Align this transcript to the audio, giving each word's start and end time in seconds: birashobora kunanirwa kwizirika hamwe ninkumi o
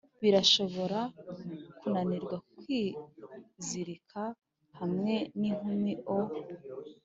birashobora 0.21 0.99
kunanirwa 1.79 2.35
kwizirika 2.57 4.21
hamwe 4.79 5.15
ninkumi 5.39 5.93
o 6.17 6.19